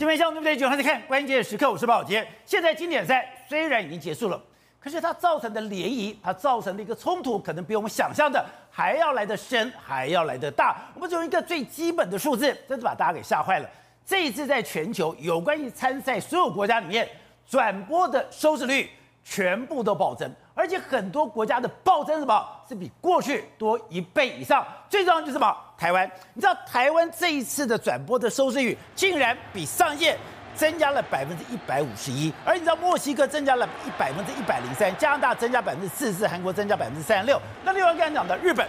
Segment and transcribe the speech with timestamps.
[0.00, 0.56] 今天下午对不对？
[0.56, 2.26] 九号再看关键时刻，我是宝杰。
[2.46, 4.42] 现在经典赛虽然已经结束了，
[4.78, 10.74] 可是它造成的涟漪，它造成的一个冲突，可能比我们想象的还要来得深，还要来得大。
[10.94, 13.68] 我们只用一个最基本的数字，真是把大家给吓坏了。
[14.06, 17.06] 这一次在全球有关于参赛所有国家里面，
[17.46, 18.88] 转播的收视率
[19.22, 24.66] 全部都暴增，而且很多国家的暴增什么，是比过去多一倍以上。
[24.88, 25.54] 最重要就是什么？
[25.80, 30.14] 台湾，你知道台湾这一次的转播的收视率竟然比上届
[30.54, 37.40] 增加了百分之一百五十一，而你知道墨西哥增加了一百分之一百零三，加拿大增加百分之四十四，韩国增加百分之三十六。
[37.64, 38.68] 那另外刚才讲的日本。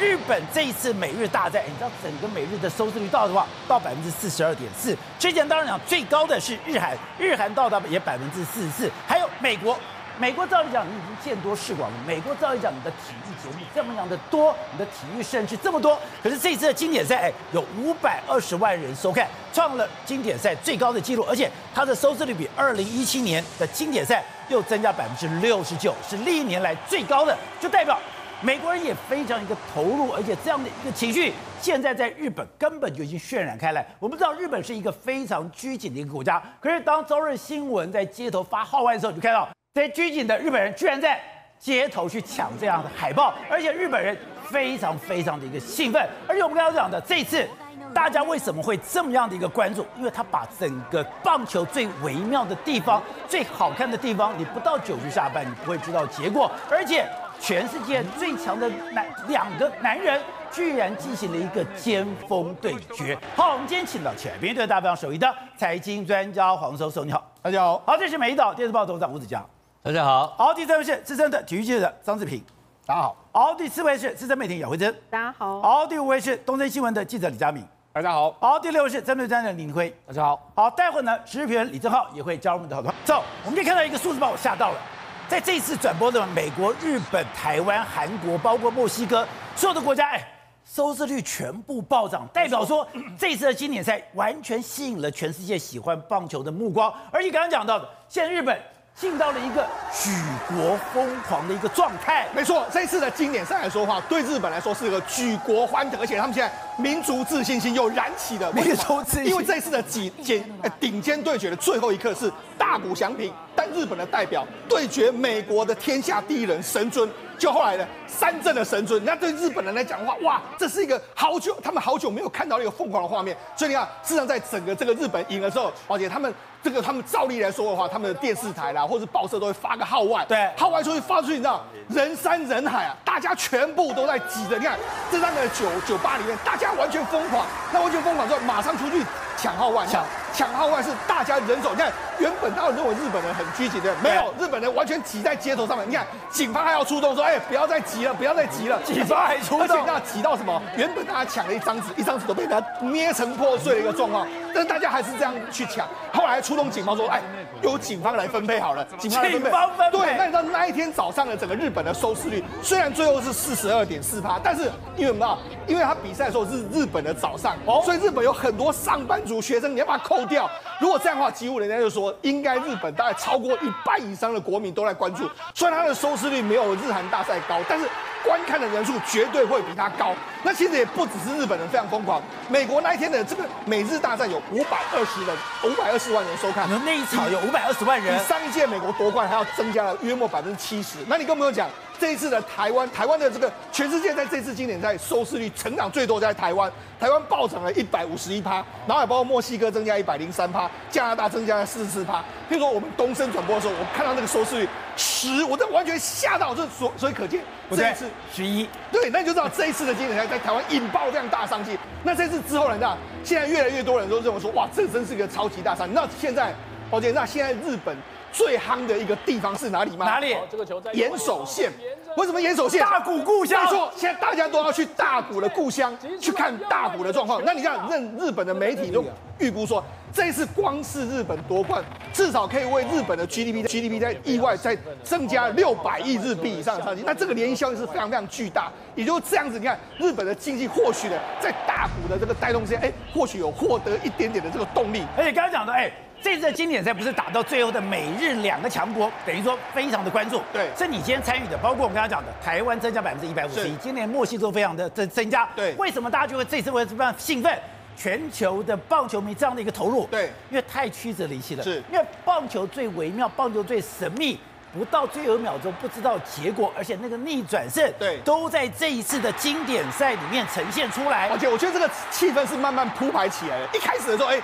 [0.00, 4.96] 日本这一次美日大战，你知道整个美日的收视率到的话，到百分之四十二点四。
[5.18, 8.88] 之前当然讲最高的是日韩，日韩到达也百分之四十四。
[9.08, 9.76] 还有美国，
[10.20, 27.96] 美国照理讲你已经见多识广了，美国照理讲你的体育节目这么样的多，你的体育盛事这么多，可是这次的经典赛，哎，有五百二十万人收看，创了经典赛最高的纪录，而且它的收视率比二零一七年的经典赛又增加百分之六十九，是历年来最高的，就代表。
[28.40, 33.84] 美国人也非常一个投入，而且这样的一个情绪，现在在日本根本就已经渲染开来。
[33.98, 39.48] 我们知道日本是一个非常拘谨的一个国家，可是当朝日新闻在街头发号外的时候，你就看到
[39.78, 41.20] 这些拘谨的日本人居然在
[41.56, 44.16] 街头去抢这样的海报，而且日本人
[44.50, 46.04] 非常非常的一个兴奋。
[46.26, 47.46] 而且我们刚刚讲的这一次，
[47.94, 49.86] 大家为什么会这么样的一个关注？
[49.96, 57.08] 因为他把整个棒球最微妙的地方、最好看的地方，你不到九局下半，你不会知道结果，而且。
[57.40, 63.16] 全世界最强的男两个男人，居然进行了一个尖峰对决。
[63.36, 67.80] 好，我们今天请到前面对大方首义的财经专家黄叔叔，你好，大家好。
[67.86, 69.40] 好，这是美丽岛电视报董事长吴子嘉，
[69.80, 70.34] 大家好。
[70.36, 72.42] 好，第三位是资深的体育记者张志平，
[72.84, 73.16] 大家好。
[73.32, 75.62] 好，第四位是资深媒体姚慧珍，大家好。
[75.62, 78.32] 好，第五位是东森新闻的记者李佳敏，大家好。
[78.40, 80.50] 好，第六位是战队战的林辉，大家好。
[80.56, 82.92] 好，待会呢，时事评论李正浩也会加入我们的讨论。
[83.04, 84.80] 走，我们可以看到一个数字把我吓到了。
[85.28, 89.24] 在这次转播的美国、日本、台湾、韩国，包括墨西哥，
[89.54, 90.20] 所有的国家，哎，
[90.64, 92.84] 收视率全部暴涨，代表说
[93.16, 96.92] 这次的经典赛完全吸引了全世界喜欢棒球的目光。
[97.12, 98.60] 而且刚刚讲到的，现在日本
[99.00, 100.10] 进到了一个举
[100.48, 102.26] 国疯狂的一个状态。
[102.34, 108.52] 没错，这次的经典赛来说的话，对日本来说是一个举国欢腾，而且他们现在民族自信心又燃起了。
[108.52, 110.44] 民族自信，因为这次的几尖
[110.80, 113.32] 顶尖对决的最后一刻是大谷翔平。
[113.54, 123.36] 但日本的代表对决美国的天下第一人神尊，就后来的三镇的神尊，那对日本人来讲的话，哇，这是一个好久他们好久没有看到一个疯狂的画面。
[123.56, 126.32] 所以你看，事实上在整个这个日本赢了之后，而且他们
[126.62, 134.58] 这个他们照例来说的话，他们的电视台啦或者报社都会发个号外，对，号外出去发出去，你知道人山人海啊，大家全部都在挤着。
[134.58, 134.78] 你看
[135.10, 139.04] 这三个酒酒吧里面，大家完全疯狂，那完全疯狂之后，马上出去
[139.36, 141.92] 抢号外，抢抢号外是大家人手，你看。
[142.18, 145.88] 原本大家认为日本人很拘谨的，没有，日本人完全挤在街头上面。
[145.88, 148.76] 你看，警方还要出动，说：“哎，不要再挤了，不要再挤了。
[148.84, 150.60] ”警方还出动，而且那挤到什么？
[150.76, 155.86] 原本大家抢了一张纸，一张纸都被他捏成破碎的一个状况，但是大家还是这样去抢。
[156.12, 157.22] 后来出动警方说：“哎，
[157.62, 159.48] 由警方来分配好了。”警方分配。
[159.92, 164.64] 对，那你知道那一天早上的整个日本的收视率，虽然最后是四十二点四趴，但是
[164.96, 165.38] 因为什么？
[165.68, 170.50] 因为他比赛的时候是日本的早上，所以日本有很多上班族学生，你要把它扣掉。
[170.80, 172.88] 如果这样的话，几乎人家就说应该日本。
[172.98, 177.86] 大概超过一半以上的国民都在关注，虽然它的收视率没有日韩大赛高，但是
[178.24, 180.14] 观看的人数绝对会比它高。
[180.42, 186.68] 那其实也不只是日本人非常疯狂，美国那一天的这个美日大战有五百二十人，五百二十万人收看。
[186.84, 190.98] 那一场有五百二十万人，比上一届美国夺冠还要增加了约莫百分之七十。
[191.06, 191.68] 那你跟朋友讲？
[191.98, 202.20] 这一次的台湾，台湾的这个全世界在这次经典赛收视率成长最多在台湾，台湾暴涨了一百五十一趴，然后也包括墨西哥增加一百零三趴，加拿大增加了四十四趴。
[202.48, 211.76] 譬如说我们东森转播的时候，我看到那个收视率十，我这完全吓到，这所所以可见这一次十一，对，那你就知道这一次的经典赛在台湾引爆这样大商机。
[212.04, 215.90] 那这次之后呢，现在越来越多人都认为说，哇，这真是一个超级大商机。
[215.92, 216.54] 你知道现在，
[216.90, 217.96] 宝杰，那现在日本。
[218.38, 220.06] 最夯的一个地方是哪里吗？
[220.06, 220.36] 哪里？
[220.48, 221.72] 这个球在岩手县。
[222.16, 222.80] 为什么岩手县？
[222.80, 223.64] 大谷故乡。
[223.64, 227.44] 没错，现在大家都要去大谷的故乡去看大谷的状况。
[227.44, 229.04] 那你看，任日本的媒体都
[229.38, 229.82] 预估说，
[230.12, 231.82] 这一次光是日本夺冠，
[232.12, 237.02] 至少可以为日本的 GDP GDP 在意外再增加六百亿日币以上的商机。
[237.04, 238.70] 那这个涟漪效应是非常非常巨大。
[238.94, 245.02] 也就这样子，你看日本的经济或许呢，在大谷的这个带动之下，哎，或许有获得一点点的这个动力。
[245.16, 245.90] 而且刚才讲的，哎。
[246.22, 250.42] 这次的经典赛不是打到最后的美日两个强国，等于说非常的关注。
[250.52, 255.48] 对，是你今天参与的，包括我们刚刚讲的台湾增加百分之一百五十一，今年墨西哥非常的增增加。
[255.54, 257.56] 对，为什么大家就会这次会这么兴奋？
[257.96, 260.06] 全球的棒球迷这样的一个投入。
[260.06, 261.64] 对，因为太曲折离奇了。
[261.64, 264.38] 是，因为棒球最微妙，棒球最神秘，
[264.72, 271.28] 不到最后一秒钟不知道结果，而且那个逆转胜，对，都在这一次的经典赛里面呈现出来。
[271.28, 273.68] 而且我觉得这个气氛是慢慢铺排起来的。
[273.72, 274.40] 一开始的时候，哎。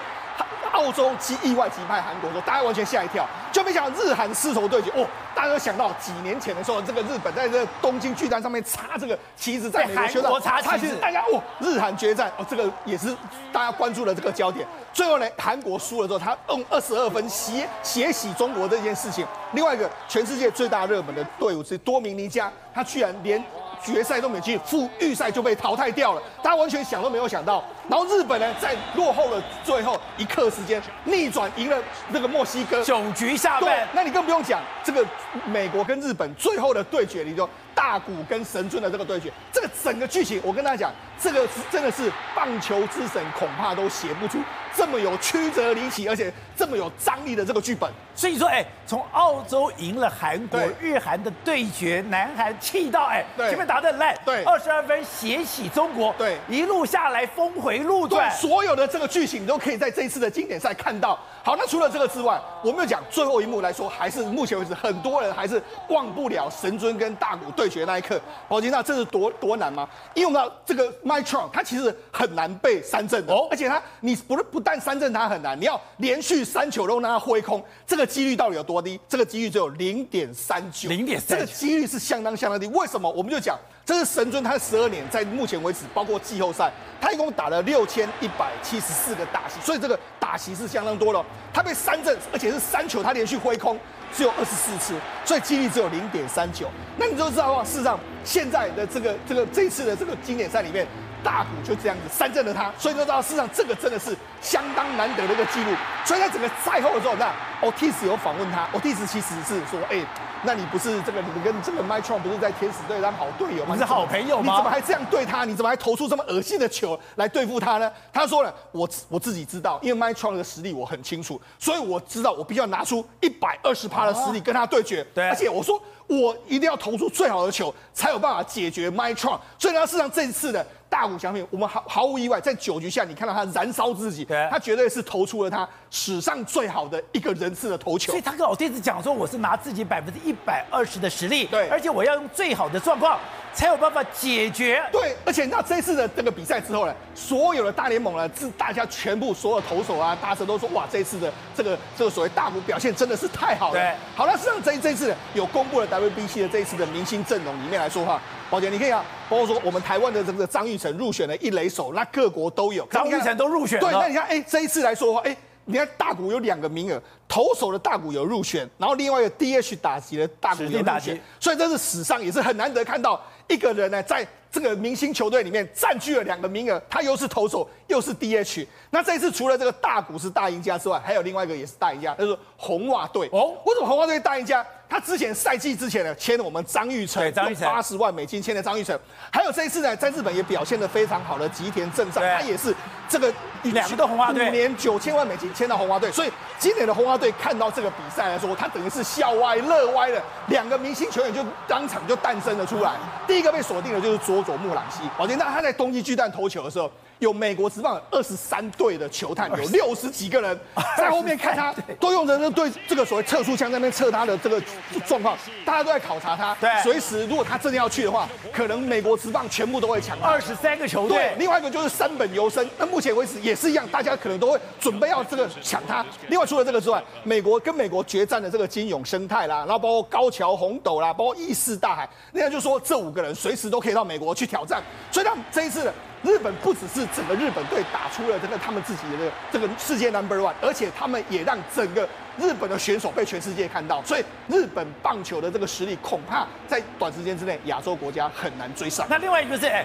[0.74, 5.06] 澳洲击意外击败韩国的时候，大家完全吓一跳，就没想到日韩丝绸对决哦。
[5.34, 13.14] 大家都想到几年前的时候，这个日本在这个东京巨蛋上面插这个旗子，在美国插旗子，大家哦，日韩决战哦，这个也是
[13.52, 14.66] 大家关注的这个焦点。
[14.92, 19.26] 最后呢，韩国输了之后，他用二十二分血血洗中国这件事情。
[19.52, 23.42] 另外一个，全世界最大热门的队伍是多明尼加，他居然连。
[23.84, 27.62] 决赛都没进，复预赛就被淘汰掉了，大家完全想都没有想到。
[27.88, 31.76] 然后日本呢，在落后的最后一刻时间逆转赢了
[32.08, 33.86] 那个墨西哥，九局下半。
[33.92, 35.04] 那你更不用讲，这个
[35.46, 44.38] 美国跟日本最后的对决，你就大谷跟神尊的这个对决，这个整个剧情，我跟大家讲，这个是真的是棒球之神恐怕都写不出
[44.74, 47.90] 这么有曲折离奇，而且这么有张力的这个剧本。
[48.14, 61.18] 所以说，哎，从澳洲赢了韩国，日韩的对决，南韩气到哎，对前面打的很烂，对，二十二分血洗中国，对，一路下来峰回路转，所有的这个剧情你都可以在这一次的经典赛看到。
[61.42, 68.20] 好，那除了这个之外，我们要讲最后一幕来说，还是目前为止很多人还是忘不了神尊跟大谷对决那一刻。
[68.48, 69.88] 宝金，那这是多多难吗？
[70.14, 78.98] 因为我们知道这个 Mike Trout 他其实很难被三振的，哦，而且他你不是不但三振他很难，你要连续三球都让他挥空，这个几率到底有多低？
[79.08, 82.66] 这个几率只有零点三九，零点三，这个几率是相当相当低。
[82.68, 83.10] 为什么？
[83.10, 91.24] 我们就讲，这是神尊，他十二年在目前为止，包括季后赛，他一共打了六千一百七十四个打席，所以这个打席是相当多了。
[91.52, 93.78] 他被三振，而且是三球，他连续挥空
[94.14, 96.68] 只有二十四次，所以几率只有零点三九。
[96.96, 100.86] 那你就知道，事实上现在的这个这个这一次的这个经典赛里面。
[101.24, 105.70] 大股就这样子三振了他，所以就知道事实上这个真的是相当难得的一个记录。
[106.04, 107.32] 所以在整个赛后的时候，那
[107.62, 110.06] Otis 有访问他，Otis 其实是说，哎、欸，
[110.42, 113.74] 那你不是这个你跟这个 Trout 不是在天使队当好队友吗？
[113.74, 114.52] 你是好朋友吗？
[114.52, 115.46] 你怎么还这样对他？
[115.46, 117.90] 你怎么还投出这么恶心的球来对付他呢？
[118.12, 125.02] 他说了，我我自己知道，因为 Trout 的实力我很清楚，所以我知道我必须要拿出一百二十趴的实力跟他对决。
[125.14, 129.40] 对，而且我说我一定要投出最好的球，才有办法解决 Trout。
[129.58, 130.66] 所以呢，事实上这一次的。
[130.94, 138.12] 大谷翔平，我们毫毫无意外，在九局下，你看到他燃烧自己，他绝对是投出了他史上最好的一个人次的投球。
[138.12, 143.18] 所以他跟老弟子讲说，我是拿自己百分之一百二十的实力，对，而且我要用最好的状况
[143.52, 144.80] 才有办法解决。
[144.92, 153.80] 对，而且你知道这一次的这个比赛之后呢，所有的大联盟呢，是大家全部所有投手啊，大神都说，哇，这一次的这个这个所谓大谷表现真的是太好了。
[153.80, 158.22] 对，好了，实际上这这一次有公布了 WBC 的这一次的明星阵容里面来说话。
[158.50, 163.90] 宝杰，你可以啊，包括说我们台湾的这个张玉成入选了一垒手，那各国都有，张玉成都入选了。
[163.90, 178.64] 对，那你看，哎，这一次来说的话，哎，你看大谷有两个名额，投手的大谷有入选，然后另外一个 DH 打击的大谷有入选，所以这是史上也是很难得看到一个人呢，在这个明星球队里面占据了两个名额，他又是投手又是 DH。
[178.90, 183.28] 那这一次除了这个大谷是大赢家之外，还有另外一个也是大赢家，就是红袜队。
[183.32, 184.64] 哦，为什么红袜队大赢家？
[184.88, 188.96] 他之前赛季之前呢，签了我们张玉成，张育成八十万美金签了张玉成，
[189.32, 192.72] 还有这一次呢，在日本也表现的非常好的吉田正尚，他也是
[193.08, 193.34] 这个
[193.64, 196.30] 两个红袜队，五年九千万美金签到红袜队，所以
[196.64, 202.92] 今年的红袜队看到这个比赛来说，他等于是笑歪乐歪了，两个明星球员就当场就诞生了出来。
[203.26, 206.90] 第一个被锁定的就是佐佐木朗希，宝剑，那他在冬季巨蛋投球的时候。
[207.18, 210.58] 有美国职棒二十三队的球探，有六十几个人
[210.96, 214.60] 在后面看他，都用着那对这个所谓测速枪在那边测他的这个
[215.06, 216.54] 状况，大家都在考察他。
[216.60, 220.26] 对，随时如果他真的要去的话，可能美国职棒全部都会抢他。
[220.26, 226.04] 二十三个球队，对，另外一个就是三本由生，那目前为止也是一样，大家可能都会准备要这个抢他。
[226.28, 234.82] 另外除了这个之外，美国跟美国决战的这个金永生态啦，然后包括高桥红斗啦，包括义势大海，那样就说这五个人随时都可以到美国去挑战。
[235.10, 235.92] 所以他们这一次。
[236.24, 249.06] 日本不只是整个日本队打出了这个他们自己的这个世界 number one，而且他们也让整个日本的选手被全世界看到，所以日本棒球的这个实力恐怕在短时间之内亚洲国家很难追上。
[249.10, 249.84] 那另外一个是，哎，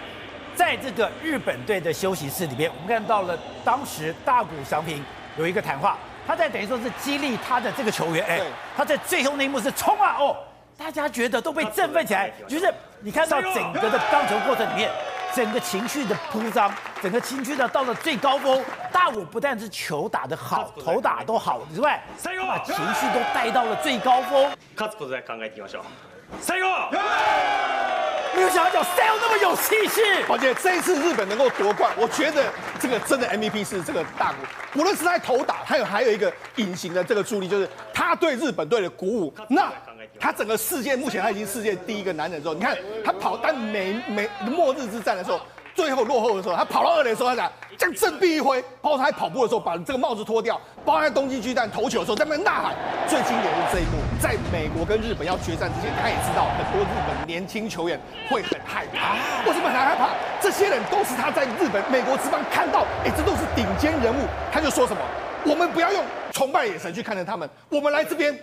[0.56, 5.04] 在这个日本队的休息室里面，我们看到了当时大谷翔平
[5.38, 8.42] 有一个谈话，他在等于说是激励他的这个球员，哎，
[8.78, 10.38] 他在最后那一幕是冲啊哦，
[10.78, 14.90] 大家觉得都被振奋起来，就是你看到整个的棒球过程里面。
[15.36, 16.72] 整个情绪的铺张，
[17.02, 18.64] 整个情绪呢到了最高峰。
[18.92, 24.52] 大谷不但是球打得好，投打都好之外，他把情绪都带到了最高峰。
[28.36, 30.24] 没有想到谁有那么有气势。
[30.28, 32.46] 宝杰，这一次日本能够夺冠，我觉得
[32.80, 39.34] 这个真的 MVP 是这个大谷，无论是在投打，还有还有一个隐形的这个助力，就是他对日本队的鼓舞。
[39.50, 39.72] 那
[40.20, 45.40] 他整个世界目前他已经世界第一个男人之后，你看他跑，但每每末日之战的时候。
[45.76, 52.76] 最后落后的时候，他跑到二垒的时候，他讲这样振臂一挥，包括他在跑步的时候把这个帽子脱掉，包括在东京巨蛋投球的时候在那边呐喊。
[53.08, 57.98] 最经典的是这一幕，在美国跟日本要决战之前，他也知道很多日本年轻球员
[58.30, 59.16] 会很害怕。
[59.48, 60.10] 为什么很害怕？
[60.42, 65.02] 这些人都是他在日本、美国之棒看到，哎，这都是顶尖人物，他就说什么。
[65.46, 68.38] 我们不要用崇拜眼神去看着他们，我们来这边，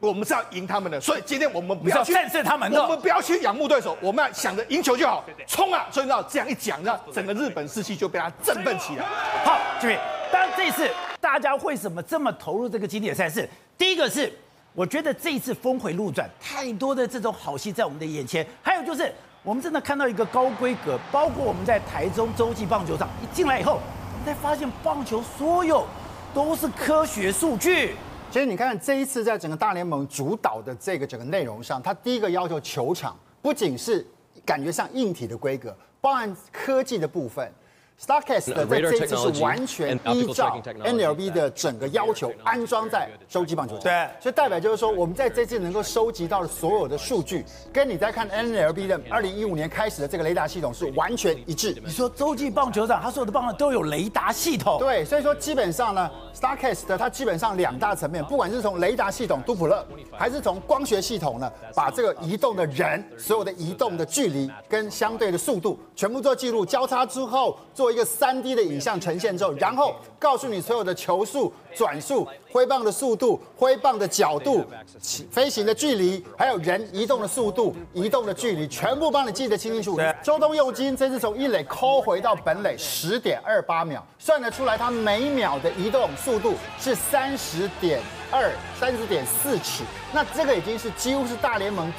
[0.00, 1.00] 我们是要赢他们的。
[1.00, 5.86] 所以今天我们不要去战胜他们，我们不要去仰慕对手，我们要想着赢球就好，冲啊！
[5.90, 9.04] 所以你知道这样一讲，让整个日本士气就被他振奋起来。
[9.44, 10.00] 好，这边，
[10.32, 10.88] 当然这一次
[11.20, 13.48] 大家为什么这么投入这个经典赛事？
[13.78, 14.32] 第一个是
[14.74, 23.80] 我觉得这一次峰回路转，太多的这种好戏在我们的眼前，还有就是我们真的看到一个高规格，包括我们在台中洲际棒球场一进来以后，
[24.12, 25.86] 我们才发现棒球所有。
[26.34, 27.94] 都是科学数据。
[28.30, 34.06] 其实你看这一次在整个大联盟主导的这个整个内容上，他第一个要求球场不仅是
[34.44, 37.52] 感觉上硬体的规格，包含科技的部分。
[38.00, 51.76] Statcast 的在这一次是完全依照 NLB 的整个要求安装在洲际棒球场，对，所以代表就是说，我们在这次能够收集到的所有的数据，跟你在看 NLB 的二零一五年开始的这个雷达系统是完全一致。
[51.84, 67.89] 你说洲际棒球场，它所有的棒都有雷达系统，对，所以说基本上呢，Starcast 它基本上两大层面，不管是从雷达系统杜普勒，还是从光学系统呢，把这个移动的人所有的移动的距离跟相对的速度全部做记录，交叉之后做。
[67.90, 74.64] 一个三 D 的影像呈现之后，然后告诉你所有的球速、转速、挥棒的速度、挥棒的角度、
[75.30, 80.02] 飞行的距离，还有人移动的速度、移动的距离，全部帮你记得清清楚楚。
[80.22, 89.82] 周东佑金这次从一垒抠回到本垒十点二八秒，算得出来他每秒的移动速度是三十点二、三十点四尺。
[90.12, 91.92] 那这个已经是几乎是大联盟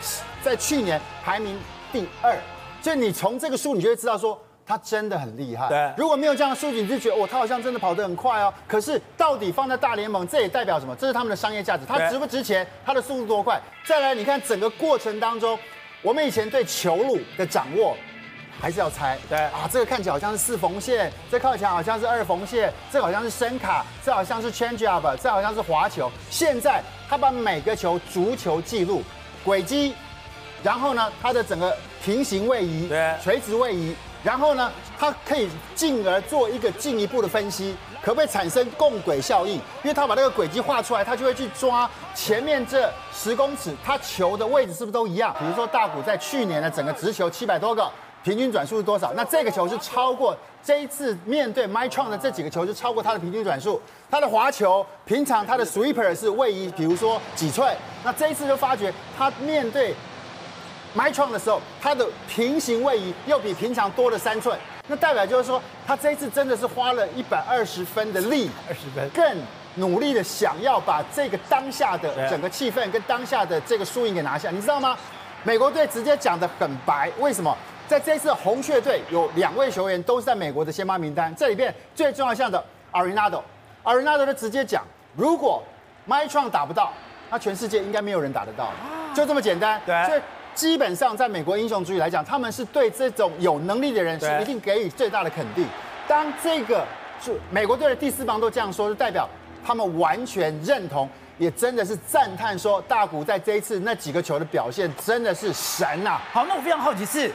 [0.43, 1.57] 在去年排名
[1.91, 2.37] 第二。
[2.81, 4.39] 所以你从这个数，你就会知道说。
[4.65, 5.67] 他真的很厉害。
[5.67, 8.53] 对，如果没有这样的数据，你就觉得哦，他好像真的跑得很快哦。
[8.67, 10.95] 可是到底放在大联盟，这也代表什么？
[10.95, 11.85] 这是他们的商业价值。
[11.85, 12.65] 他值不值钱？
[12.85, 13.59] 他的速度多快？
[13.85, 15.57] 再来，你看整个过程当中，
[16.01, 17.97] 我们以前对球路的掌握
[18.59, 19.17] 还是要猜。
[19.27, 26.09] 对啊，这个看起来好像是四缝线，这看起来好像是二缝线，这好像是伸卡，这好像是 change up，这好像是滑球。
[26.29, 29.01] 现在他把每个球足球记录
[29.43, 29.95] 轨迹，
[30.63, 33.95] 然后呢，它的整个平行位移，对，垂直位移。
[34.23, 39.55] 然后呢，它可以进而做一个进一步的分析，可不可以产生共轨效应？
[39.55, 45.35] 因为它把那个轨迹画出来，它就会去抓前面这十公尺，它球的位置是不是都一样？
[45.39, 47.89] 比如说大谷在去年的整个直球七百多个，
[48.23, 49.11] 平均转速是多少？
[49.13, 53.81] 那这个球是超过这一次面对 Micron 的这几个球是超过它的平均转速。
[54.11, 59.95] 它的滑球平常它的 sweeper 是位移，比如说几寸，那这一次就发觉它面对。
[60.95, 64.57] Micron 的时候，它的平行位移又比平常多了三寸，
[64.87, 69.37] 那代表就是说，他这一次真的是花了一百二十分的力，二十分，更
[69.75, 74.97] 努力的想要把这个当下的整个气氛跟当下的这个输赢给拿下，你知道吗？
[75.43, 77.55] 美国队直接讲的很白，为什么？
[77.87, 84.83] 在这次红雀队有两位球员都是在美国的先发名单，这里边最重要项的 Arenado，Arenado 就直接讲，
[85.15, 85.63] 如果
[86.05, 86.91] m y t r o n 打不到，
[87.29, 88.71] 那全世界应该没有人打得到，
[89.15, 89.81] 就这么简单。
[89.85, 90.05] 对。
[90.05, 90.21] 所以
[90.53, 95.65] 基本上，在美国英雄主义来讲，他们是对这种有能力的人是一定给予最大的肯定。
[96.07, 96.85] 当这个
[97.21, 99.27] 就美国队的第四棒都这样说，就代表
[99.65, 106.19] 他们完全认同，也真的是赞叹说，大谷在这一次那几个球的表现真的是神呐！
[106.31, 107.31] 好，那我非常好奇是，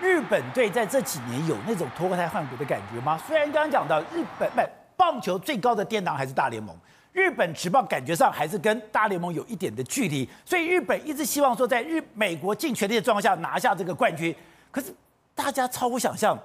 [0.00, 3.18] 日本队在这几年有那种脱胎换骨的感觉吗？
[3.26, 4.62] 虽然刚刚讲到日本不
[4.96, 6.76] 棒球最高的殿堂还是大联盟。
[7.12, 14.34] 日本职棒感觉上还是跟大联盟有一点的距离，所以日本一直希望说在日美国尽全力的状况下拿下这个冠军。
[14.70, 14.86] 可是
[15.34, 16.38] 大家超乎想象，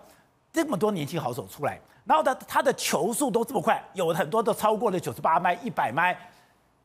[0.51, 6.17] 这么多年轻好手出来，然后他他的球速都这么快，有很多都超过了九十八迈、一百迈。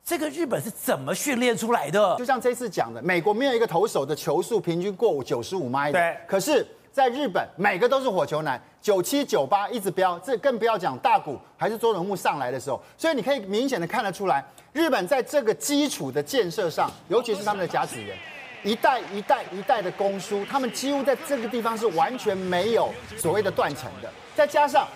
[0.04, 2.16] 这个日本是怎么训练出来的？
[2.16, 5.98] 就像这次讲的，美国没有一个投手的球速平均过九十五迈的。
[5.98, 6.64] 对，可是。
[6.92, 14.44] 在日本，每个都是火球男，九七九八一直飙，这更不要讲大谷还是佐佐木上来的时候，所以你可以明显的看得出来，
[14.74, 18.14] 日本在这个基础的建设上，尤其是他们的甲子园，
[18.62, 24.10] 一代一代一代的攻输，他们几乎在这个地方是完全没有所谓的断层的。
[24.34, 24.86] 再加上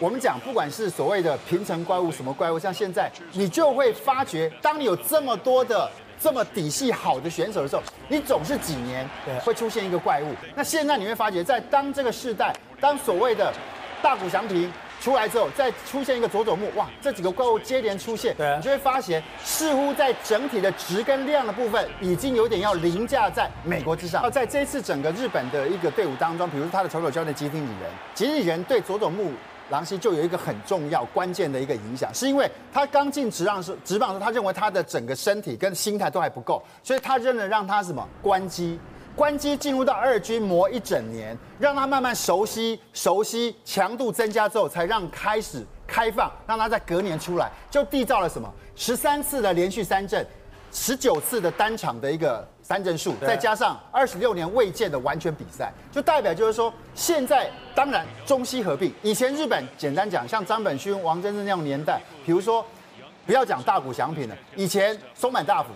[0.00, 5.88] 我们讲，不管是所谓的平成怪物什么怪物，像现在你就会发觉，当你有这么多的
[6.20, 9.08] 这么底细好的选手的时候，你总是几年
[9.44, 10.34] 会出现一个怪物。
[10.54, 13.52] 那现在你会发觉，在当这个世代，当所谓的
[14.02, 24.22] 大谷翔平出来之后，再出现一个佐佐木，哇，这几个怪物接连出现，你就会发现，似乎在整体的值跟量的部分，已经有点要凌驾在美国之上。
[24.22, 29.32] 那在这一次整个日本的一个队伍当中，比如说他的投手教练吉田理人，吉田理人对佐佐木。
[29.70, 38.06] 郎溪就有一个很重要、关键的一个影响，是因为他刚进职棒时，职棒时他认为他的整个身体跟心态都还不够，所以他认了让他什么？
[38.22, 38.78] 关机，
[39.16, 48.48] 关机进入到二军磨一整年，让他慢慢熟悉、熟悉，强度增加之后，才让开始开放，让他在隔年出来，就缔造了什么？
[48.76, 50.24] 十三次的连续三振，
[50.70, 52.46] 十九次的单场的一个。
[52.66, 58.92] 三振数，再加上二十六年未见的完全比赛，就代表就是说，现在当然中西合并。
[59.02, 62.66] 以前日本简单讲，像张本勋、王贞治那种年代，比如说
[63.24, 65.68] 不要讲大谷翔平了，以前松满大辅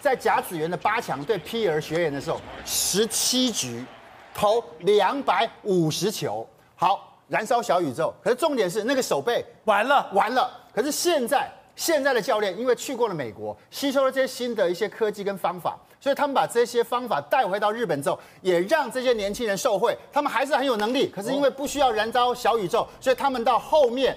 [0.00, 3.84] 在甲子园的八强对 P 儿学员的时候，十七局
[4.32, 8.10] 投两百五十球，好燃烧小宇宙。
[8.24, 10.50] 可是重点是那个手背完了完了。
[10.74, 15.78] 可是现在现在的教练因为去过了美国，吸收了这些新的一些科技跟方法。
[16.00, 19.96] 所以他们把这些方法带回到日本之后，也让这些年轻人受惠。
[20.12, 24.16] 他们还是很有能力，可是因为不需要燃烧小宇宙，所以他们到后面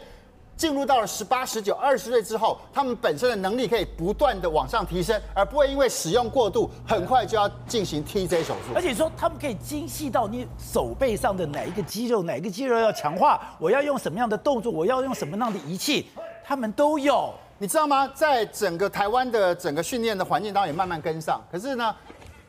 [0.56, 8.74] 进入到了十八、十九、二十岁之后，他们本身的能力可以不断的往上提升，而不会因为使用过度，很快就要进行 TJ 手术。
[8.76, 16.12] 而且说他们可以精细到你手背上的哪一个肌肉，哪一个肌肉要强化，我要用什么样的动作，我要用什么样的仪器，
[16.44, 17.34] 他们都有。
[17.62, 18.12] 你知道吗？
[18.16, 21.40] 在整个台湾的整个训练的环境当中也慢慢跟上。
[21.52, 21.96] 可是呢，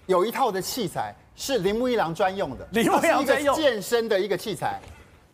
[0.07, 4.81] 有一套的器材是铃木一郎专用的，铃木一郎专用健身的一个器材，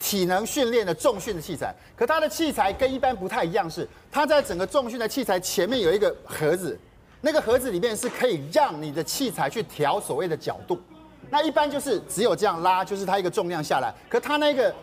[0.01, 1.73] 体能训练的重训的器材。
[1.95, 6.77] 可它的器材跟一般不太一样，是它在整个重训的器材前面有一个盒子，
[7.21, 10.83] 那个盒子里面是可以让你的器材去调所谓的角度。
[11.31, 13.95] 那一般就是只有这样拉，就是它一个重量下来。
[14.09, 14.75] 可它那个。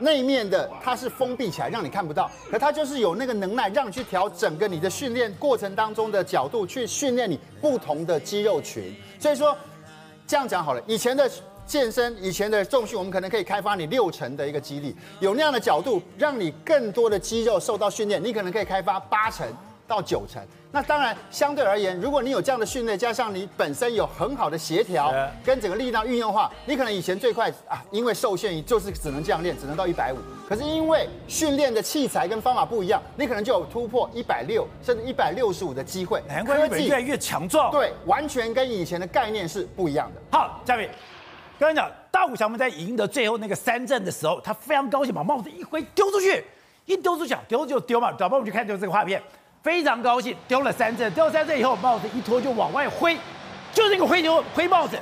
[0.00, 2.30] 那一面的它是封闭起来，让你看不到。
[2.50, 8.94] 可它就是有那个能耐，让你去调整个你的训练过程当中的角度，去训练你不同的肌肉群。
[9.18, 9.56] 所以说，
[10.26, 11.30] 这样讲好了，以前的
[11.66, 19.46] 健身，以前的重训，我们可能可以开发你六成的一个肌力，有那样的角度，让你更多的肌肉受到训练，你可能可以开发八成
[19.90, 20.40] 到九成。
[20.72, 25.12] 那当然，相对而言，如果你有这样的训练，加上你本身有很好的协调
[25.44, 30.18] 跟整个力量运用的话，你可能以前最快啊，因为受限于就是只能这样练，只能到一百五。
[30.48, 36.22] 可是因为训练的器材跟方法不一样，你可能就有突破一百六甚至一百六十五的机会。
[36.28, 37.72] 难怪越来越强壮。
[37.72, 40.20] 对，完全跟以前的概念是不一样的。
[40.30, 40.88] 好，嘉宾，
[41.58, 46.44] 刚才讲大谷翔平在赢得最后那个三阵的时候，他非常高兴，把帽子一挥丢出去，
[46.86, 48.12] 一丢出去，丢就丢嘛。
[48.12, 49.20] 找不我们去看就这个画面。
[49.62, 53.14] 非常高兴，丢了三振，丢了三振以后，帽子一脱就往外挥，
[53.72, 54.98] 就是那个挥球挥帽子，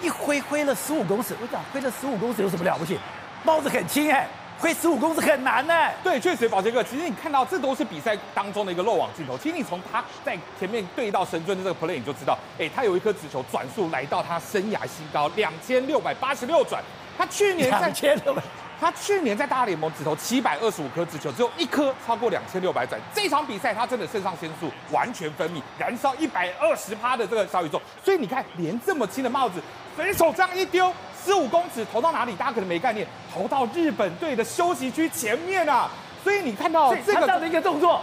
[0.00, 1.36] 一挥挥了十五公尺。
[1.40, 2.98] 我讲挥了十五公尺有什么了不起？
[3.44, 4.26] 帽子很轻哎，
[4.58, 5.74] 挥十五公尺很难呢。
[6.02, 9.36] 对，确实，宝杰哥，其实你看到这都是比赛当中的一个漏网镜头。
[9.36, 16.82] 其实你从他在前面对到神尊的这个 play 你就知道，哎，他有一颗直球转速来到他生涯新高两千六百八十六转。
[17.18, 18.42] 他去年在两千六百。
[18.80, 22.98] 他去年在大联盟只投七百二十五颗直球，只有一颗超过两千六百转。
[23.14, 27.80] 这场比赛他真的肾上腺素完全分泌，燃烧一百二十趴的这个小宇宙。
[28.02, 29.60] 所以你看，连这么轻的帽子，
[29.94, 30.90] 随手这样一丢，
[31.22, 32.34] 十五公尺投到哪里？
[32.36, 35.90] 大家可能没概念，投到日本队的休息区前面啊！
[36.24, 38.00] 所以你看到这个这样的一个动作，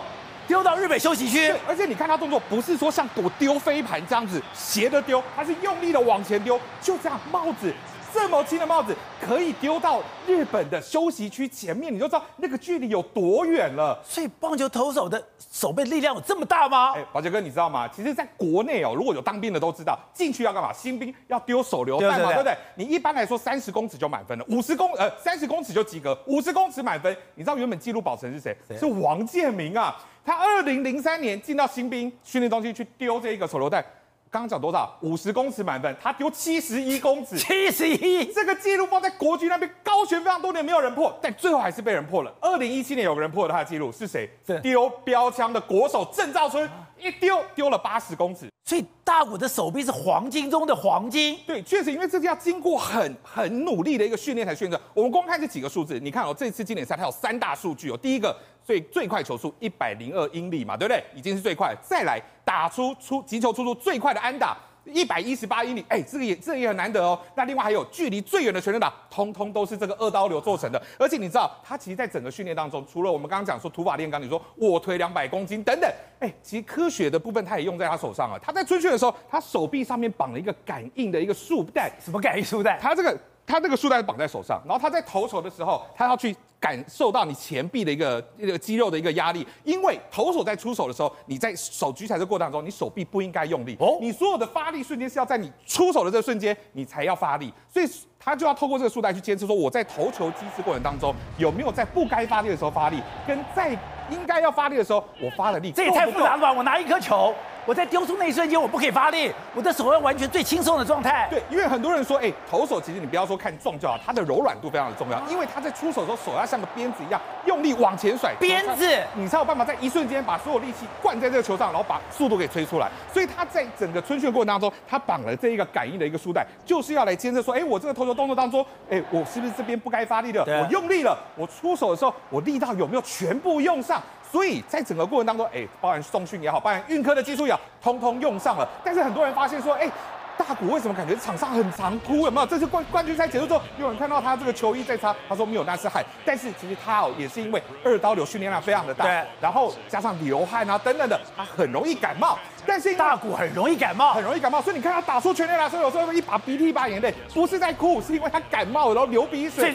[0.47, 7.73] 丢到日本休息区，而且你看他动作不是说像躲丢飞盘这样子斜的丢，他是用力的往前丢，就这样帽子。
[8.13, 13.99] 这么轻的帽子可以丢到日本的休息区前面，你就知道那个距离有多远了。
[14.03, 16.93] 所以棒球投手的手背力量有这么大吗？
[16.93, 17.87] 哎，宝杰哥，你知道吗？
[17.87, 20.71] 其实，在国内哦，如果有当兵的都知道，进去要干嘛？
[20.73, 22.57] 新兵要丢手榴弹嘛，对，不对？
[22.75, 27.15] 你一般来说三十公尺就满分了，五十公呃三十公尺就及格，五十公尺满分。
[27.35, 28.55] 你知道原本纪录保持人是谁？
[28.67, 28.77] 谁？
[28.77, 29.95] 是王建民啊！
[30.25, 33.83] 他二零零三年进到新兵训练中心去丢这一个手榴弹。
[34.29, 34.97] 刚刚讲多少？
[35.01, 42.33] 五十公尺满分，他丢七十一公尺，七十一，这个记录放在国军那边高悬非常多年没有人破，但最后还是被人破了。
[42.41, 44.29] 二零一七年有个人破了他的记录，是谁？
[44.45, 48.49] 是丢标枪的国手郑兆春，一丢丢了八十公尺。
[48.65, 51.39] 所以大谷的手臂是黄金中的黄金。
[51.47, 54.81] 对，确实，因为这是要经过很很努力的一个训练才训练。
[54.93, 58.35] 我们光看这几个数字，你看哦，这次经典赛它有三大数据哦，第一个。
[58.67, 61.01] 最最快球速一百零二英里嘛，对不对？
[61.15, 61.73] 已经是最快。
[61.81, 67.17] 再来打出出击球出出最快的安打一百一十八英里，哎，这个也这个也很难得哦。
[67.33, 70.81] 那另外还有距离最远的全垒打，通通都是这个二刀流做成的。
[70.99, 78.37] 而且你知道，他其实在整个训练当中，除了我们刚刚讲说土法炼钢，你说卧推两百公斤等等，哎，其实科学的部分他也用在他手上啊。
[78.43, 82.77] 他在春训的时候，他手臂上面绑了一个感应的一个束带，什么感应束带？
[82.81, 83.17] 他这个。
[83.49, 97.87] 他这个束带绑在手上，然后他在投球的时候，他要去感受到你前臂的一个一个肌肉的一个压力，因为投手在出手的时候，你在手举起来的过程当中，你手臂不应该用力哦，你所有的发力瞬间是要在你出手的这个瞬间，你才要发力，所以
[98.19, 103.71] 他就要透过这个束带去监测说我在投球机制过程当中有没有在不该发力的时候发力，跟在
[104.09, 106.51] 应该要发力的时候我发了力，这也太复杂了吧？
[106.51, 107.33] 我拿一颗球。
[107.67, 111.27] 我在丢出那一瞬间，我不可以发力，我的手要完全最轻松的状态。
[111.29, 118.33] 对，因为很多人说，哎，投手其实你不要说看壮就好，它的柔软度非常的重要，因为他在出手的时候，手要像个鞭子一样用力往前甩。
[118.39, 122.89] 鞭子，你才有办法在一瞬间把所有力气灌在这个球上，然后把速度给吹出来。
[123.13, 130.41] 所以他在整个春训过程当中，他绑了这一个感应的一个束带，就是要来监测说，哎，我这个投球动作当中，哎，我是不是这边不该发力的？
[130.45, 134.01] 我用力了，我出手的时候，我力道有没有全部用上？
[134.31, 138.67] 所以在整个过程当中，哎、欸，包含送训也好，包含运科的技术也好，通通用上了。
[138.83, 139.91] 但是很多人发现说，哎、欸，
[140.37, 142.25] 大谷为什么感觉场上很常哭？
[142.25, 142.45] 有没有？
[142.45, 146.03] 这次冠冠军赛结束之后，有人看到他这个球衣在擦，他说没有，那是汗。
[146.25, 152.37] 但是其实他哦，也是因为二刀流训练量非常的大，对，然后加上流汗啊等等的，他很容易感冒。
[152.65, 154.61] 但是大谷很容易感冒，很容易感冒。
[154.61, 159.73] 所以你看他打出全垒打所以，有时候一把鼻涕一把眼泪，不是在哭，是因为他感冒然后流鼻水。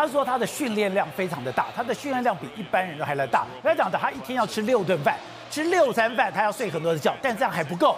[0.00, 3.44] 他说他的训练量非常的大，他的训练量比一般人都还来大。
[3.62, 5.14] 他讲的，他一天要吃六顿饭，
[5.50, 7.94] 吃六餐饭，他要睡很多的觉，但这样还不够。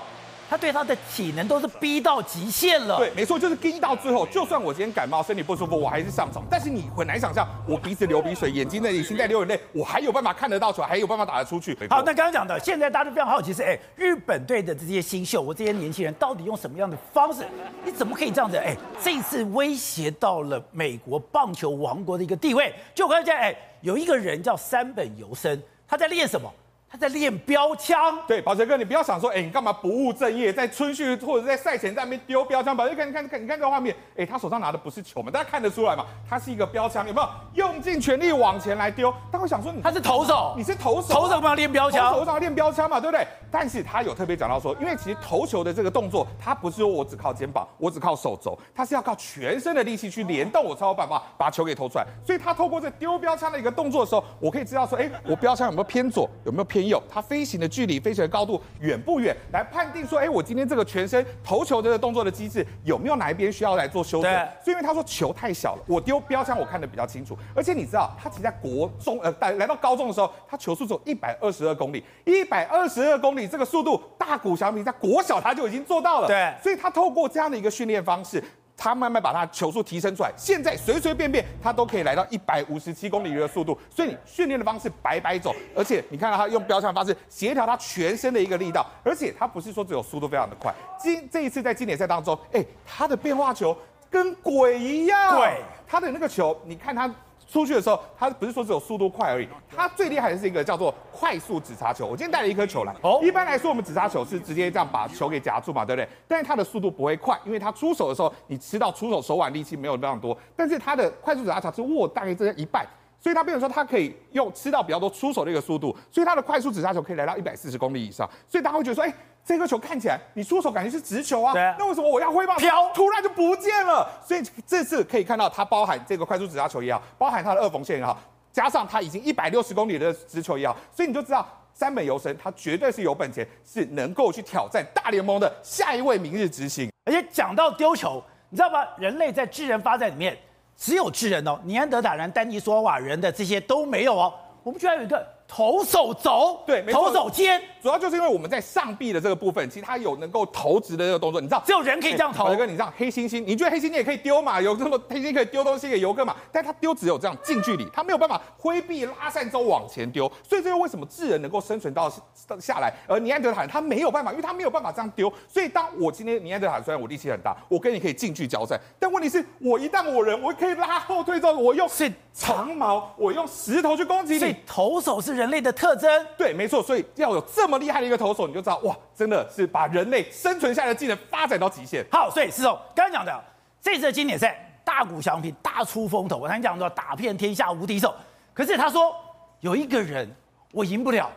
[0.53, 2.99] 他对他的体能都是逼到极限了。
[2.99, 6.45] 对，没错，就是逼到最后，就算我今天感冒，身体不舒服，我还是上场。
[6.51, 11.75] 但是你很难想象，我鼻子流鼻水，眼睛那里心在流眼泪，我还有办法看得到球，还有办法打得出去。
[11.89, 17.47] 好，那刚刚讲的，现在大家都非常好奇是，哎，日本队的这些新秀，我这些年轻人到底用什么样的方式？
[17.83, 18.59] 你怎么可以这样子？
[18.59, 22.71] 哎，这次威胁到了美国棒球王国的一个地位。
[22.95, 26.53] 就我刚才讲，哎，有一个人叫山本由生，他在练什么？
[26.93, 32.77] 他在练标枪，对，宝杰哥，你不要想说，哎，你干嘛不务正业，在春训或者在赛前在那边丢标枪？
[32.77, 35.31] 宝杰哥，你看，你看，你看这个画面，哎，他手上拿的不是球嘛？
[35.31, 36.05] 大家看得出来嘛？
[36.29, 39.11] 他是一个标枪，有没有用尽全力往前来丢？
[39.33, 43.27] 他会想说你，他是投手，你是投手，投手不要练标枪，投手上要练标枪嘛，对不对？
[43.51, 52.07] 但是他有特别讲到说，因为其实投球的这个动作，他不是说我只靠肩膀，我只靠手肘，他是要靠全身的力气去联动，我才有办法把球给投出来。
[52.23, 57.03] 所以他透过这丢标枪的一个动作的时候，我可以知道说，哎，我标枪有没有偏左，有没有偏右？
[57.09, 57.63] 他飞行。
[57.63, 64.33] 的距离、飞行的高度远不远，来判定说，哎，我今天这个全身投球的这个动作的机制有没有哪一边需要来做修正？
[64.65, 76.27] 所以因为他说球太小了，我丢标枪我看的比较清楚，而且你知道，他其实在国中呃，来来到高中的时候，他球速只有一百二十二公里，一百二十二公里这个速度，大谷翔平在国小他就已经做到了。
[76.27, 78.43] 对，所以他透过这样的一个训练方式。
[78.77, 93.77] 他慢慢把他球速提升出来，现在随随便便他都可以来到一百五十七公里的速度，所以你训练的方式白白走，而且你看到他用标枪的方式协调他全身的一个力道，而且他不是说只有速度非常的快，今这一次在经典赛当中，哎，他的变化球
[94.11, 97.13] 跟鬼一样，对，他的那个球，你看他。
[97.53, 102.07] 出去的时候，他不是说只有速度快而已，他最厉害的是一个叫做快速指叉球。
[102.07, 106.09] 我今天带了一颗球来，哦，一般来说我们指叉球是直接这样把球给夹住嘛，对不对？
[106.27, 112.87] 但是它的速度不会快，因为它出手的时候，你吃到出手手腕力气没有那么多，但是它的快速指叉球是握大概这一半。
[113.21, 118.29] 所以它变成说，它可以用吃到比较多出手的一个速度，所以它的快速指叉球可以来到一百四十公里以上。
[118.49, 124.09] 所以大家会觉得说，哎，这颗球看起来你出手感觉是直球啊，那为什么我要挥棒飘突然就不见了？
[124.25, 128.17] 所以这次可以看到它包含这个快速指叉球也好，包含它的二缝线也好，
[128.53, 136.91] 加上它已经一百六十公里的直球也好，所以你就知道三本由伸他绝对是有本钱，是能够去挑战大联盟的下一位明日之星。
[137.05, 138.87] 而且讲到丢球，你知道吗？
[138.97, 140.37] 人类在智人发展里面。
[140.75, 144.33] 只有智人哦，尼安德塔人、丹尼索瓦人的这些都没有哦。
[144.65, 145.25] 我们居然有一个。
[145.55, 152.45] 投手肘，对，投手肩，主要就是因为我们在上臂的这个部分，其实它有能够投掷的这个动作，你知道，只有人可以这样投。
[152.45, 154.59] 宝杰哥，你知道黑猩猩，你觉得黑猩猩也可以丢嘛？
[154.63, 156.35] 有这么黑猩猩可以丢东西给游客嘛？
[156.51, 162.11] 但它丢只有这样近距离，它没有办法挥臂拉散之后往前丢，所以这是为什么智人能够生存到
[162.59, 165.31] 下来，而尼安德塔人他没有办法，因为他没有办法这样丢。
[165.47, 174.39] 所以当我今天尼安德塔人虽然我力气很大，我跟你可以近距交战，但问题是我一旦我人，我可以拉后退之后，我用是长矛，我用石头去攻击你。
[174.39, 176.27] 所以投手是人类的特征。
[176.37, 182.05] 对，没错，所以要有这么厉害的一个投手，你就知道哇，真的是把人类生存下来的技能发展到极限。
[182.11, 183.45] 好，所以施总刚刚讲的
[183.81, 188.15] 这次的经典赛，大谷翔平大出风头，我刚讲说打遍天下无敌手，
[188.53, 189.15] 可是他说
[189.61, 190.31] 有一个人
[190.73, 191.31] 我赢不了，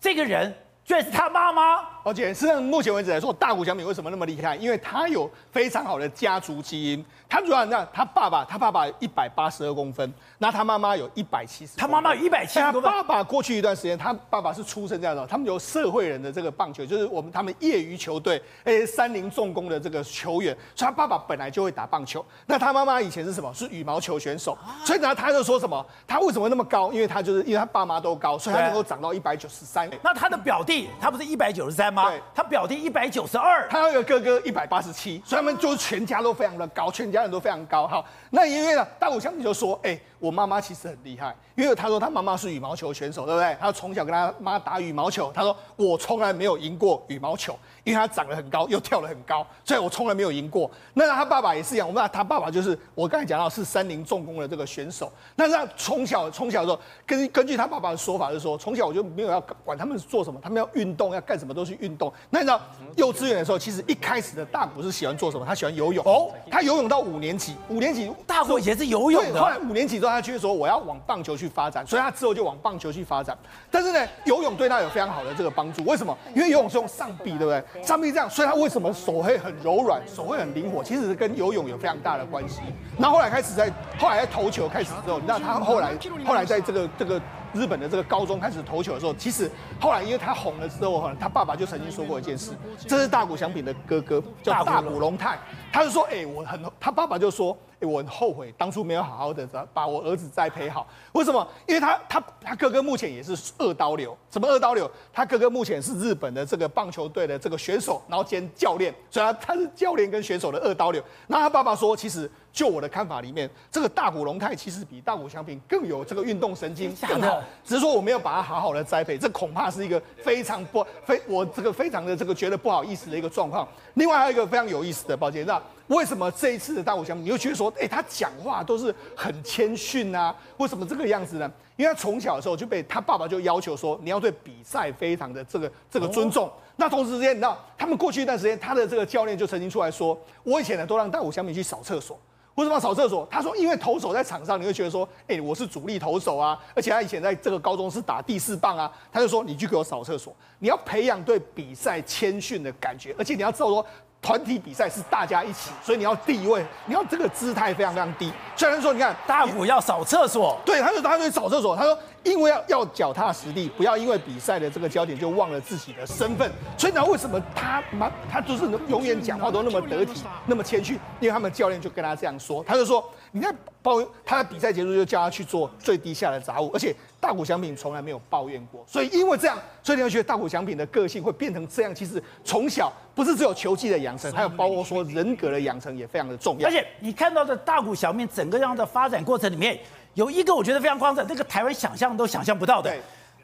[0.00, 1.91] 这个人居然是他妈妈。
[2.04, 4.56] 而且实际上目前为止来说，大谷翔平为什么那么厉害？
[4.56, 7.04] 因为他有非常好的家族基因。
[7.28, 12.82] 他主要那他爸爸，他爸爸一百八十二公分，那他妈妈有一百七十，他妈妈有一百七十公分。
[12.82, 22.22] 他爸爸过去一段时间，他爸爸是出生这样的，他们有社会人的这个棒球，就是我们他们业余球队，哎，三菱重工的这个球员，所以他爸爸本来就会打棒球。
[22.44, 23.50] 那他妈妈以前是什么？
[23.54, 24.58] 是羽毛球选手。
[24.84, 25.84] 所以呢，他就说什么？
[26.06, 26.92] 他为什么那么高？
[26.92, 29.88] 因为他就是因为他爸妈都高，所以他能够长到一百九十三。
[30.02, 32.10] 那他的表弟，他不是一百九十三吗？
[32.10, 37.86] 对，他表弟一百九十二，他有个哥哥一百八十七，所以他们就是全家都非常的高，全家人都非常高。
[37.86, 38.04] 好。
[38.30, 43.56] 那因为呢，大谷翔平就说：“哎、欸，我妈妈其实很厉害，因为他说他妈妈是羽毛球选手，对不对？
[43.60, 50.70] 他从小跟他妈打羽毛球，他说我从来没有赢过羽毛球，因为他长得很高，又跳得很高，所以我从来没有赢过。
[50.94, 55.12] 那他爸爸也是一样，我们他爸爸就是我刚才讲到是三菱重工的这个选手。
[55.34, 62.12] 那他从小从小的时候，根根据他爸爸的说法是说，从小我就没有要管他们做什么，他们要运动要干什么都去运动。
[62.30, 62.60] 那你知道
[62.94, 65.44] 幼稚园的时候，其实一开始的大谷是喜欢做什么？
[65.44, 73.36] 他喜欢游泳哦，他游泳到五年级，五年级。”大谷以前是游泳的，后来五年级之后，他觉得说我要往棒球去发展，所以他之后就往棒球去发展。
[73.70, 75.84] 但是呢，游泳对他有非常好的这个帮助。
[75.84, 76.16] 为什么？
[76.34, 77.82] 因为游泳是用上臂，对不对？
[77.82, 80.84] 上臂这样，所以他为什么手会很柔软，手会很灵活？
[80.84, 82.60] 其实是跟游泳有非常大的关系。
[82.98, 87.20] 那后来开始在后来在投球开始之后，你知道他后来后来在这个这个。
[87.54, 92.52] 日本的这个高中开始投球的时候，其实后来因为他红了之后，他爸爸就曾经说过一件事，
[92.88, 95.38] 这是大谷翔平的哥哥叫大谷龙太，
[95.70, 100.86] 他就说，哎，我很，他爸爸就说，哎，我很后悔当初没有好好的把我儿子栽培好。
[101.12, 101.46] 为什么？
[101.66, 104.90] 因为他他他哥哥目前也是二刀流，什么二刀流？
[105.12, 111.02] 他哥哥目前是日本的这个棒球队的这个选手，然后兼教练，所以他他是教练跟选手的二刀流。
[111.26, 112.30] 那他爸爸说，其实。
[112.52, 123.66] 就我的看法里面，这个大谷龙太其实比大谷翔平更有这个运动神经更好，只是说我没有把它好好的栽培，这恐怕是一个非常不非我这个非常的这个觉得不好意思的一个状况。
[123.94, 125.58] 另外还有一个非常有意思的，抱歉，那
[125.92, 130.34] 为什么这一次的大谷翔平，你又觉得说，哎，他讲话都是很谦逊啊？
[130.56, 131.50] 为什么这个样子呢？
[131.76, 136.50] 因为他从小的时候就被他爸爸就要求说，你要对比赛非常的这个这个尊重。
[136.76, 142.18] 那同时之间，你知道他们过去一段时间，他的这个教练就曾经出来说，我以前呢都让大谷翔平去扫厕所。
[142.54, 143.28] 为什么要扫厕所？
[143.30, 153.84] 他说，因为投手在场上，你会觉得说，哎、欸，我是主力投手啊，而且他以前在这个高中是打第四棒啊，他就说，你去给我扫厕所，你要培养对比赛谦逊的感觉，而且你要知道说。
[154.22, 158.32] 团体比赛是大家一起，所以你要地位，你要这个姿态非常非常低。
[158.56, 161.76] 虽然说，你看大虎要扫厕所，对，他就他就扫厕所。
[161.76, 166.50] 他说，因为要要脚踏实地，不要因为比赛的这个焦点就忘了自己的身份。
[166.76, 170.94] 所以呢，为什么他妈他就是永远讲话都那么得体，那么谦虚？
[171.20, 173.04] 因为他们教练就跟他这样说，他就说。
[173.34, 181.94] 你看，抱怨他的比赛结束就叫他去做最低下的杂物，而且大谷翔平从来没有抱怨过，所以因为这样，所以你会觉得大谷翔平的个性会变成这样。
[181.94, 186.68] 其实从小不是只有球技的养成，还有包括说人格的养成也非常的重要。
[186.68, 189.80] 而且你看到的大谷翔平整个这样的发展过程里面，
[190.14, 192.94] 有一个我觉得非常夸张，那个台湾想象都想象不到的。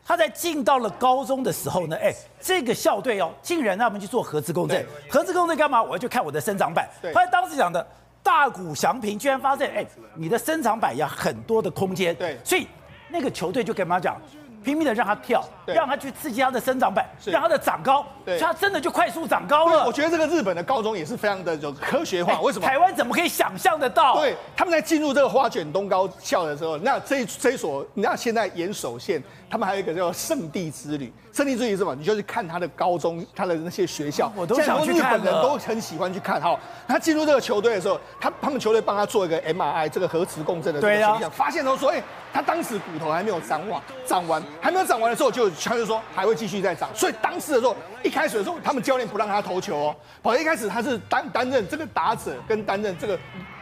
[0.04, 4.86] 他在进到了高中的时候呢，哎，这个校队哦，竟然让他们去做核磁共振。
[5.08, 5.82] 核磁共振干嘛？
[5.82, 6.88] 我要去看我的生长板。
[7.02, 7.86] 对，他当时讲的。
[8.20, 12.66] 大谷翔平居然发现，哎，你的生长板有很多的空间，对，所以
[13.08, 14.20] 那个球队就跟他讲，
[14.62, 19.86] 拼命的让他跳，让他去刺激他的生长板，让他的长高，对，所以他真的就快速长高了。
[19.86, 22.66] 我觉得这个日本的高中也是非常的有科学化，为什么？
[22.66, 24.16] 台湾怎么可以想象得到？
[24.16, 29.22] 对，他们在进入这个花卷东高校的时候，那这这一所，那现在岩手县。
[29.50, 31.94] 他们还有一个叫圣地之旅，圣地之旅是什么？
[31.94, 34.30] 你就去看他的高中，他的那些学校。
[34.36, 35.16] 我都想去看。
[35.16, 36.38] 日本人都很喜欢去看。
[36.38, 36.54] 哈，
[36.86, 46.90] 他进入这个球队的时候，他他们球队帮他做一个 MRI，这个核磁共振的对啊、发现都说，哎、欸，他当时骨头还没有长完，长完还没有长完的时候，就他就说还会继续再长。
[46.94, 53.18] 所以当时的时候，一开始的时候，他们教练不让他投球哦，跑一开始他是担担任这个打者跟担任这个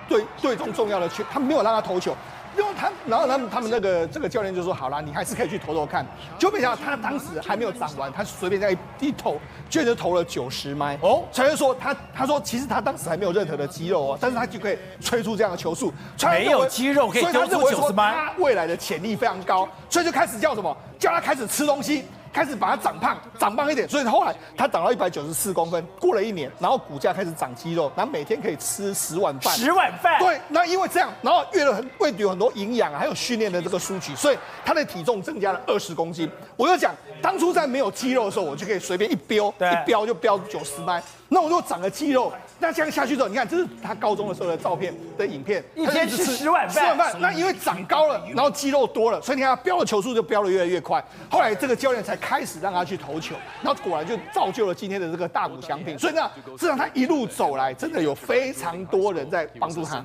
[0.09, 2.16] 队队中重要的球，他没有让他投球。
[2.57, 6.07] 因为他，然后他们他们那个这个教练就说：“好啦，你还是可以去投投看。”
[6.40, 11.22] 就没想到他当时还没有长完，他随便在一,一投，居然就投了九十迈哦。
[11.31, 15.92] 才会说他他说其实他当时还没有任何的肌肉哦，但是他就可以吹出这样的球速。
[16.31, 20.75] 没有肌肉可以丢出九十迈，他未来的潜力非常高，所以就开始叫什么？
[20.99, 22.07] 叫他开始吃东西。
[22.37, 25.83] 开始把它长胖，长胖一点，所以后来它长到一百九十四公分。
[25.99, 29.55] 过了一年，然后骨架开始长肌肉，然后每天可以吃十碗饭。
[29.55, 30.18] 十碗饭。
[30.18, 36.31] 对，那因为这样，然后越了很喂有很多营养，还有训练的这个输取，所以他的体重增加了二十公斤。
[36.59, 41.03] 我就讲，当初在没有肌肉的时候，我就可以随便一飙，一飙就飙九十迈。
[41.31, 47.21] 那我如果长了肌肉，那这样下去之后，你看这是他高中的时候的照片的影片，一天吃十碗饭，十碗饭。
[47.21, 51.05] 那因为长高了，然后肌肉多了，所以你看他飙的球速就飙的越来越快。
[51.31, 55.99] 后来这个教练才开始让他去投球，然后果然就造就了今天的这个大谷翔平。
[55.99, 60.05] 所以呢，这让他一路走来，真的有非常多人在帮助他。